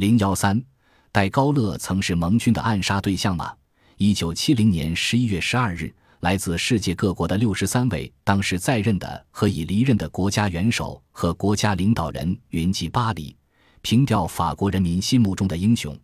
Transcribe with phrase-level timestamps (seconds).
[0.00, 0.58] 零幺三，
[1.12, 3.52] 戴高乐曾是盟军的暗杀对象吗？
[3.98, 13.36] 一九七零年十一月十二日，来自世界各国的六十三位当时在任的和已离任的国家元首和国家领导人云集巴黎，
[13.82, 15.94] 凭吊法国人民心目中的英雄，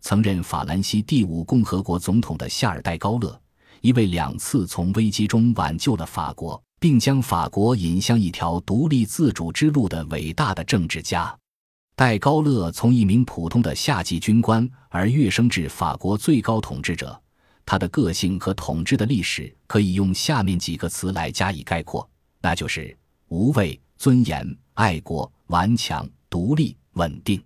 [0.00, 3.38] 曾任法兰西第五共和国总统的夏尔·戴高乐，
[3.82, 6.58] 一位两次从危机中挽救了法国。
[6.80, 11.32] 并将法国引向一条独立自主之路的伟大的政治家，
[11.94, 17.20] 戴高乐从一名普通的下级军官而跃升至法国最高统治者。
[17.64, 22.08] 他的个性和统治的历史可以用下面几个词来加以概括，
[22.40, 22.96] 那就是
[23.28, 27.42] 无畏、尊严、爱国、顽强、独立、稳定。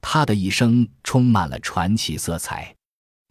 [0.00, 2.72] 他的一生充满了传奇色彩，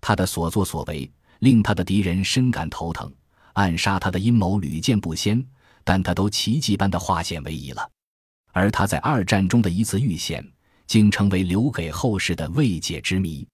[0.01, 3.11] 他的所作所为令他的敌人深感头疼。
[3.53, 5.43] 暗杀他的阴谋屡见不鲜，
[5.83, 7.89] 但他都奇迹般的化险为夷了。
[8.57, 10.43] 而他在二战中的一次遇险，
[10.87, 13.47] 竟成为留给后世的未解之谜。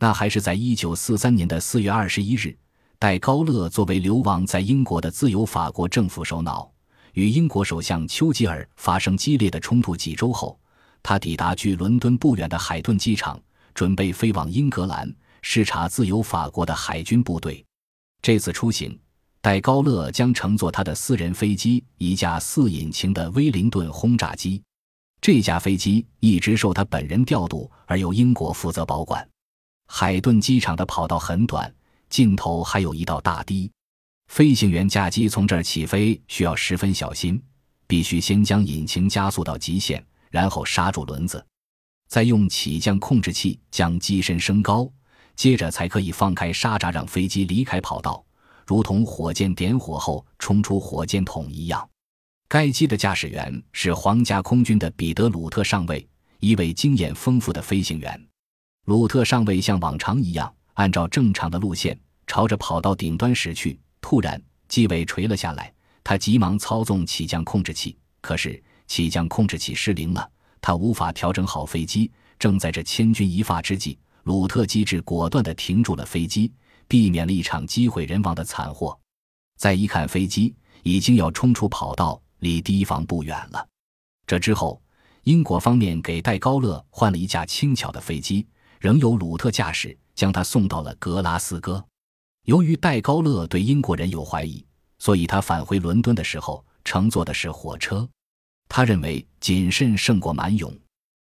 [0.00, 2.58] 那还是在一九四三年的四月二十一日，
[2.98, 6.68] 戴高乐作为流亡在英国的自由法国政府首脑，
[7.12, 10.58] 与英国首相丘吉尔发生激烈的冲突几周后，
[11.00, 13.40] 他抵达距伦敦不远的海顿机场，
[13.72, 15.08] 准备飞往英格兰
[15.42, 17.64] 视察自由法国的海军部队。
[18.20, 18.98] 这次出行。
[19.42, 24.62] 戴高乐将乘坐他的私人飞机，一架四引擎的威灵顿轰炸机。
[25.18, 29.26] 这架飞机一直受他本人调度，而由英国负责保管。
[29.86, 31.74] 海顿机场的跑道很短，
[32.10, 33.70] 尽头还有一道大堤。
[34.28, 37.42] 飞行员驾机从这儿起飞需要十分小心，
[37.86, 41.42] 必须先将引擎加速到极限，然后刹住轮子，
[42.08, 44.86] 再用起降控制器将机身升高，
[45.34, 48.22] 接着才可以放开刹闸，让飞机离开跑道。
[48.70, 51.90] 如同火箭点火后冲出火箭筒一样。
[52.48, 58.28] 该机的驾驶员是皇家空军的彼得·鲁特上尉，一位经验丰富的飞行员。
[58.84, 61.98] 鲁特上尉像往常一样，按照正常的路线
[62.28, 63.76] 朝着跑道顶端驶去。
[64.00, 70.30] 突然，机尾垂了下来，他急忙操纵起降控制器，可是起降控制器失灵了，
[70.60, 72.08] 他无法调整好飞机。
[72.38, 76.52] 正在这千钧一发之际，鲁特机智果断地停住了飞机。
[76.90, 78.98] 避免了一场机毁人亡的惨祸。
[79.56, 80.52] 再一看，飞机
[80.82, 83.64] 已经要冲出跑道，离堤防不远了。
[84.26, 84.82] 这之后，
[85.22, 88.44] 英国方面给戴高乐换了一架轻巧的飞机，
[88.80, 91.84] 仍由鲁特驾驶，将他送到了格拉斯哥。
[92.46, 94.66] 由于戴高乐对英国人有怀疑，
[94.98, 98.08] 所以他返回伦敦的时候乘坐的是火车。
[98.68, 100.76] 他认为谨慎胜过蛮勇。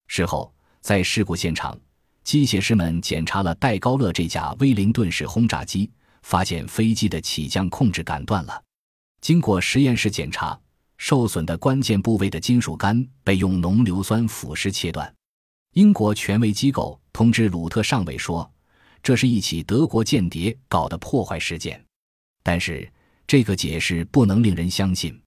[0.09, 1.79] 事后，在事故现场。
[2.25, 5.91] 机械师们检查了戴高乐这架威灵顿式轰炸机，
[6.23, 8.63] 发现飞机的起降控制杆断了。
[9.21, 10.59] 经过实验室检查，
[10.97, 15.15] 受损的关键部位的金属杆被用浓硫酸腐蚀切断。
[15.75, 18.51] 英国权威机构通知鲁特上尉说，
[19.03, 21.85] 这是一起德国间谍搞的破坏事件。
[22.43, 22.91] 但是
[23.27, 25.21] 这个解释不能令人相信，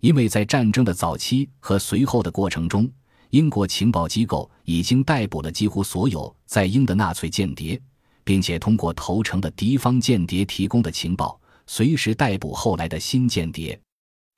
[0.00, 2.90] 因为在战争的早期和随后的过程中。
[3.32, 7.80] 英国情报机构已经逮捕了几乎所有在英的纳粹间谍，
[8.24, 13.80] 并且通过投诚的敌方间谍提供的情报，随时逮捕后来的新间谍。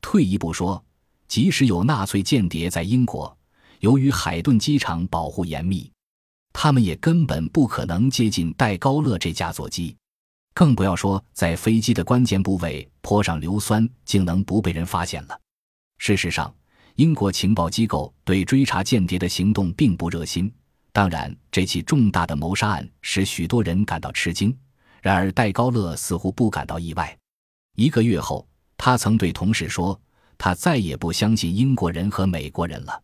[0.01, 0.81] 退一步说，
[1.27, 3.37] 即使有纳粹间谍在英国，
[3.81, 5.91] 由于海顿机场保护严密，
[6.53, 9.97] 他们也根本不可能接近戴高乐这架座机，
[10.55, 15.37] 更不要说在飞机的关键部位泼上硫酸，竟能不被人发现了。
[15.99, 16.55] 事实上。
[16.97, 20.53] 英国情报机构对追查间谍的行动并不热心。
[20.93, 24.57] 当然，这起重大的谋杀案使许多人感到吃惊。
[25.03, 27.17] 然而，戴高乐似乎不感到意外。
[27.75, 28.47] 一个月后，
[28.77, 30.01] 他曾对同事说
[30.39, 33.03] ：“他再也不相信英国人和美国人了。”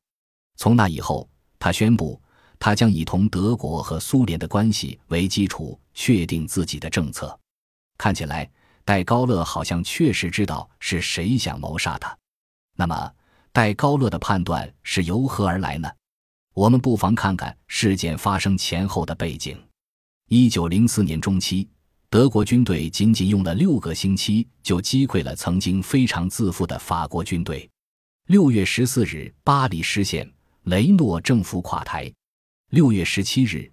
[0.56, 2.22] 从那以后，他宣布，
[2.60, 7.36] 他将以同德国和苏联的关系为基础确定自己的政策。
[7.98, 8.48] 看起来，
[8.84, 12.16] 戴高乐好像确实知道是谁想谋杀他。
[12.76, 13.12] 那么？
[13.60, 15.86] 戴高乐的判断是由何而来呢？
[16.54, 19.54] 我们不妨看看事件发生前后的背景。
[20.30, 21.68] 一九零四年中期，
[22.08, 27.68] 德国军队仅仅用了六个星期就击溃了曾经非常自负的法国军队。
[28.28, 30.26] 六月十四日，巴黎失陷，
[30.62, 32.10] 雷诺政府垮台。
[32.70, 33.70] 六月十七日，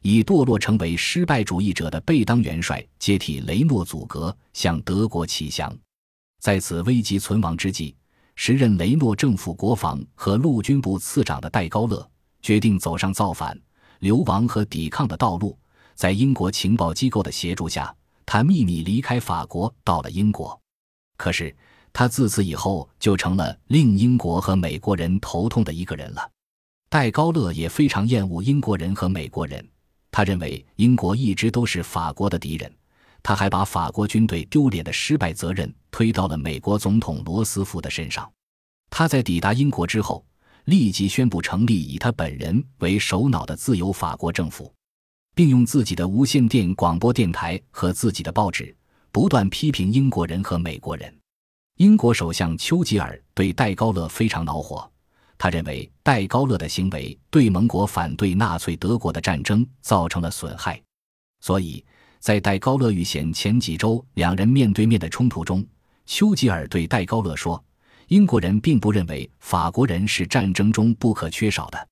[0.00, 5.70] 已堕落成为失败主义者的贝当元帅接替雷诺阻隔，向德国启降。
[6.40, 7.94] 在此危急存亡之际。
[8.36, 12.08] 时任雷诺政府国防和陆军部次长的戴高乐
[12.42, 13.58] 决定走上造反、
[13.98, 15.58] 流亡和抵抗的道路。
[15.94, 17.92] 在英国情报机构的协助下，
[18.26, 20.58] 他秘密离开法国，到了英国。
[21.16, 21.56] 可是，
[21.94, 26.30] 他自此以后就成了令英国和美国人头痛的一个人了。
[26.90, 29.66] 戴高乐也非常厌恶英国人和美国人，
[30.10, 32.70] 他认为英国一直都是法国的敌人。
[33.26, 38.30] 他还把法国军队丢脸的失败责任推到了美国总统罗斯福的身上。
[38.88, 40.24] 他在抵达英国之后，
[40.66, 44.72] 立即宣布成立以他本人为首脑的自由法国政府，
[45.34, 48.72] 并用自己的无线电广播电台和自己的报纸
[49.10, 51.12] 不断批评英国人和美国人。
[51.78, 54.88] 英国首相丘吉尔对戴高乐非常恼火，
[55.36, 60.80] 他认为戴高乐的行为对盟国反对纳粹德国的战争造成了损害，
[61.40, 61.84] 所以。
[62.26, 65.64] 在戴高乐遇险前几周，两人面对面的冲突中，
[66.06, 67.64] 丘吉尔对戴高乐说
[68.10, 71.88] ：“英国人并不认为法国人是战争中不可缺少的。”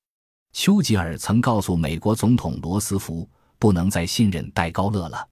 [0.52, 5.24] 丘吉尔曾告诉美国总统罗斯福：“不能再信任戴高乐了。”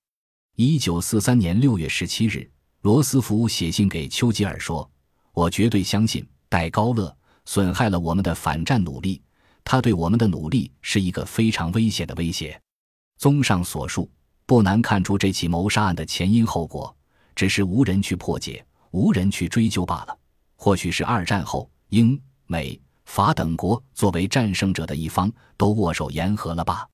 [0.54, 2.48] 一九四三年六月十七日，
[2.82, 4.88] 罗斯福写信给丘吉尔说
[5.34, 7.12] ：“我绝对相信戴高乐
[7.44, 9.20] 损害了我们的反战努力，
[9.64, 12.56] 他对我们的努力是一个非常危险的威胁。”
[13.18, 14.08] 综上所述。
[14.52, 16.94] 不难看出这起谋杀案的前因后果，
[17.34, 20.14] 只是无人去破解，无人去追究罢了。
[20.56, 26.86] 或许是二战后，英、美、法等国作为战胜者的一方，都握手言和了吧。